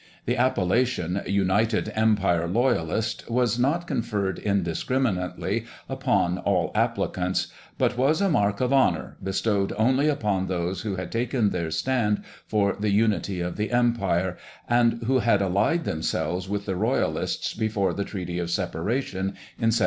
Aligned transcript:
The 0.25 0.35
appellation 0.35 1.21
"United 1.27 1.91
Empire 1.93 2.47
Loyalist" 2.47 3.29
was 3.29 3.59
not 3.59 3.85
conferred 3.85 4.39
indiscriminately 4.39 5.65
upon 5.87 6.39
all 6.39 6.71
applicants, 6.73 7.49
but 7.77 7.99
was 7.99 8.19
a 8.19 8.27
"Mark 8.27 8.61
of 8.61 8.73
Honour" 8.73 9.17
bestowed 9.23 9.73
only 9.77 10.07
upon 10.09 10.47
those 10.47 10.81
who 10.81 10.95
had 10.95 11.11
taken 11.11 11.51
their 11.51 11.69
stand 11.69 12.23
for 12.47 12.75
the 12.79 12.89
unity 12.89 13.41
of 13.41 13.57
the 13.57 13.69
Empire, 13.71 14.37
and 14.67 15.03
who 15.05 15.19
had 15.19 15.39
allied 15.39 15.83
themselves 15.83 16.49
with 16.49 16.65
the 16.65 16.75
Royalists 16.75 17.53
before 17.53 17.93
the 17.93 18.03
Treaty 18.03 18.39
of 18.39 18.49
Separation 18.49 19.27
in 19.29 19.69
1783. 19.69 19.79